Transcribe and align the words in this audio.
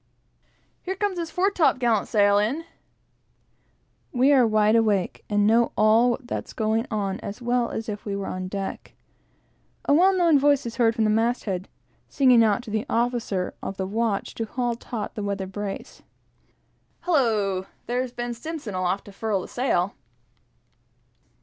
"Here 0.81 0.95
comes 0.95 1.19
his 1.19 1.29
fore 1.29 1.51
top 1.51 1.77
gallant 1.77 2.07
sail 2.07 2.39
in!" 2.39 2.65
We 4.11 4.33
are 4.33 4.47
wide 4.47 4.75
awake, 4.75 5.23
and 5.29 5.45
know 5.45 5.73
all 5.77 6.17
that's 6.23 6.53
going 6.53 6.87
on 6.89 7.19
as 7.19 7.39
well 7.39 7.69
as 7.69 7.87
if 7.87 8.03
we 8.03 8.15
were 8.15 8.25
on 8.25 8.47
deck. 8.47 8.95
A 9.85 9.93
well 9.93 10.17
known 10.17 10.39
voice 10.39 10.65
is 10.65 10.77
heard 10.77 10.95
from 10.95 11.03
the 11.03 11.11
mast 11.11 11.43
head 11.43 11.67
singing 12.09 12.43
out 12.43 12.65
the 12.65 12.83
officer 12.89 13.53
of 13.61 13.77
the 13.77 13.85
watch 13.85 14.33
to 14.33 14.45
haul 14.45 14.73
taut 14.75 15.13
the 15.13 15.21
weather 15.21 15.45
brace. 15.45 16.01
"Hallo! 17.01 17.67
There's 17.85 18.11
S 18.17 18.43
aloft 18.65 19.05
to 19.05 19.11
furl 19.11 19.41
the 19.41 19.47
sail!" 19.47 19.93